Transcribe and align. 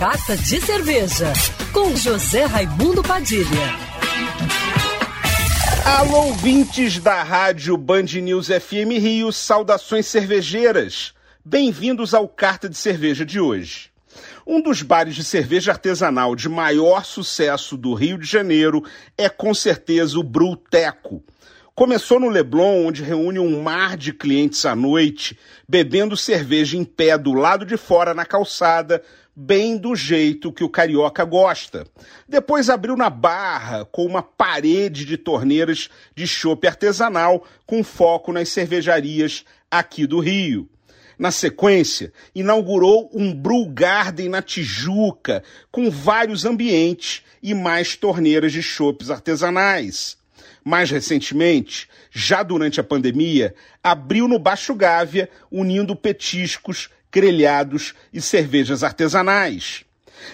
Carta 0.00 0.34
de 0.34 0.58
Cerveja, 0.62 1.30
com 1.74 1.94
José 1.94 2.46
Raimundo 2.46 3.02
Padilha. 3.02 3.44
Alô, 5.84 6.28
ouvintes 6.28 6.98
da 6.98 7.22
rádio 7.22 7.76
Band 7.76 8.04
News 8.04 8.46
FM 8.46 8.96
Rio, 8.98 9.30
saudações 9.30 10.06
cervejeiras. 10.06 11.12
Bem-vindos 11.44 12.14
ao 12.14 12.26
Carta 12.26 12.66
de 12.66 12.78
Cerveja 12.78 13.26
de 13.26 13.38
hoje. 13.38 13.90
Um 14.46 14.62
dos 14.62 14.80
bares 14.80 15.14
de 15.14 15.22
cerveja 15.22 15.72
artesanal 15.72 16.34
de 16.34 16.48
maior 16.48 17.04
sucesso 17.04 17.76
do 17.76 17.92
Rio 17.92 18.16
de 18.16 18.26
Janeiro 18.26 18.82
é 19.18 19.28
com 19.28 19.52
certeza 19.52 20.18
o 20.18 20.22
Bruteco. 20.22 21.22
Começou 21.80 22.20
no 22.20 22.28
Leblon, 22.28 22.88
onde 22.88 23.02
reúne 23.02 23.38
um 23.38 23.62
mar 23.62 23.96
de 23.96 24.12
clientes 24.12 24.66
à 24.66 24.76
noite, 24.76 25.38
bebendo 25.66 26.14
cerveja 26.14 26.76
em 26.76 26.84
pé 26.84 27.16
do 27.16 27.32
lado 27.32 27.64
de 27.64 27.78
fora 27.78 28.12
na 28.12 28.26
calçada, 28.26 29.02
bem 29.34 29.78
do 29.78 29.96
jeito 29.96 30.52
que 30.52 30.62
o 30.62 30.68
carioca 30.68 31.24
gosta. 31.24 31.86
Depois 32.28 32.68
abriu 32.68 32.98
na 32.98 33.08
Barra, 33.08 33.86
com 33.86 34.04
uma 34.04 34.22
parede 34.22 35.06
de 35.06 35.16
torneiras 35.16 35.88
de 36.14 36.26
chopp 36.26 36.66
artesanal, 36.66 37.46
com 37.64 37.82
foco 37.82 38.30
nas 38.30 38.50
cervejarias 38.50 39.46
aqui 39.70 40.06
do 40.06 40.20
Rio. 40.20 40.68
Na 41.18 41.30
sequência, 41.30 42.12
inaugurou 42.34 43.08
um 43.14 43.32
Brew 43.32 43.64
Garden 43.70 44.28
na 44.28 44.42
Tijuca, 44.42 45.42
com 45.72 45.90
vários 45.90 46.44
ambientes 46.44 47.22
e 47.42 47.54
mais 47.54 47.96
torneiras 47.96 48.52
de 48.52 48.62
chopps 48.62 49.10
artesanais. 49.10 50.19
Mais 50.64 50.90
recentemente, 50.90 51.88
já 52.10 52.42
durante 52.42 52.80
a 52.80 52.84
pandemia, 52.84 53.54
abriu 53.82 54.26
no 54.28 54.38
Baixo 54.38 54.74
Gávea, 54.74 55.28
unindo 55.50 55.96
petiscos, 55.96 56.90
grelhados 57.12 57.94
e 58.12 58.20
cervejas 58.20 58.82
artesanais. 58.82 59.84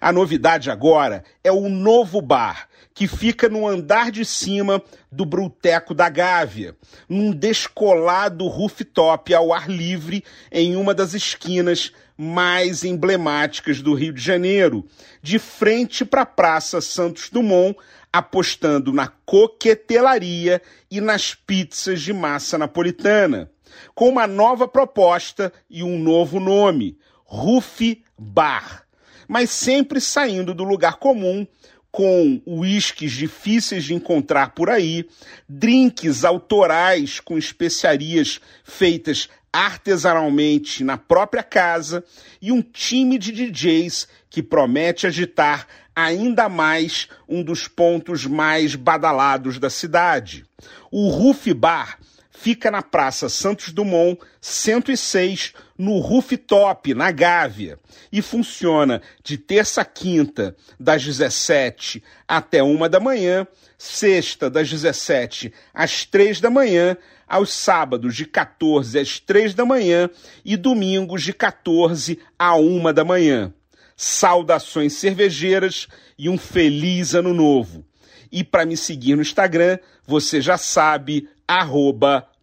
A 0.00 0.12
novidade 0.12 0.70
agora 0.70 1.24
é 1.42 1.50
o 1.52 1.68
novo 1.68 2.20
bar, 2.20 2.68
que 2.94 3.06
fica 3.06 3.48
no 3.48 3.66
andar 3.66 4.10
de 4.10 4.24
cima 4.24 4.82
do 5.10 5.24
Bruteco 5.24 5.94
da 5.94 6.08
Gávea, 6.08 6.76
num 7.08 7.32
descolado 7.32 8.46
rooftop 8.46 9.34
ao 9.34 9.52
ar 9.52 9.68
livre 9.68 10.24
em 10.50 10.76
uma 10.76 10.94
das 10.94 11.14
esquinas 11.14 11.92
mais 12.16 12.84
emblemáticas 12.84 13.80
do 13.80 13.94
Rio 13.94 14.12
de 14.12 14.20
Janeiro, 14.20 14.86
de 15.22 15.38
frente 15.38 16.04
para 16.04 16.22
a 16.22 16.26
Praça 16.26 16.80
Santos 16.80 17.30
Dumont, 17.30 17.76
apostando 18.12 18.92
na 18.92 19.08
coquetelaria 19.24 20.60
e 20.90 21.00
nas 21.00 21.34
pizzas 21.34 22.02
de 22.02 22.12
massa 22.12 22.58
napolitana, 22.58 23.50
com 23.94 24.08
uma 24.08 24.26
nova 24.26 24.68
proposta 24.68 25.52
e 25.68 25.82
um 25.82 25.98
novo 25.98 26.38
nome, 26.38 26.98
Rufi 27.24 28.04
Bar, 28.18 28.84
mas 29.32 29.48
sempre 29.48 29.98
saindo 29.98 30.52
do 30.52 30.62
lugar 30.62 30.96
comum 30.96 31.46
com 31.90 32.42
uísques 32.46 33.12
difíceis 33.12 33.82
de 33.82 33.94
encontrar 33.94 34.50
por 34.50 34.68
aí, 34.68 35.08
drinks 35.48 36.22
autorais 36.22 37.18
com 37.18 37.38
especiarias 37.38 38.42
feitas 38.62 39.30
artesanalmente 39.50 40.84
na 40.84 40.98
própria 40.98 41.42
casa 41.42 42.04
e 42.42 42.52
um 42.52 42.60
time 42.60 43.16
de 43.16 43.32
DJs 43.32 44.06
que 44.28 44.42
promete 44.42 45.06
agitar 45.06 45.66
ainda 45.96 46.46
mais 46.50 47.08
um 47.26 47.42
dos 47.42 47.66
pontos 47.66 48.26
mais 48.26 48.74
badalados 48.74 49.58
da 49.58 49.70
cidade. 49.70 50.44
O 50.90 51.08
Roof 51.08 51.54
Bar 51.54 51.98
fica 52.42 52.72
na 52.72 52.82
Praça 52.82 53.28
Santos 53.28 53.72
Dumont, 53.72 54.18
106, 54.40 55.52
no 55.78 56.00
Rooftop, 56.00 56.92
na 56.92 57.12
Gávea, 57.12 57.78
e 58.10 58.20
funciona 58.20 59.00
de 59.22 59.38
terça 59.38 59.82
a 59.82 59.84
quinta, 59.84 60.56
das 60.78 61.04
17 61.04 62.02
até 62.26 62.60
uma 62.60 62.88
da 62.88 62.98
manhã, 62.98 63.46
sexta, 63.78 64.50
das 64.50 64.68
17 64.68 65.52
às 65.72 66.04
3 66.04 66.40
da 66.40 66.50
manhã, 66.50 66.96
aos 67.28 67.52
sábados, 67.52 68.16
de 68.16 68.26
14 68.26 68.98
às 68.98 69.20
3 69.20 69.54
da 69.54 69.64
manhã, 69.64 70.10
e 70.44 70.56
domingos, 70.56 71.22
de 71.22 71.32
14 71.32 72.18
a 72.36 72.56
1 72.56 72.92
da 72.92 73.04
manhã 73.04 73.54
saudações 73.94 74.94
cervejeiras 74.94 75.86
e 76.18 76.28
um 76.28 76.36
feliz 76.36 77.14
ano 77.14 77.32
novo. 77.32 77.84
E 78.32 78.42
para 78.42 78.66
me 78.66 78.76
seguir 78.76 79.14
no 79.14 79.22
Instagram, 79.22 79.78
você 80.04 80.40
já 80.40 80.58
sabe, 80.58 81.28
arroba 81.46 82.26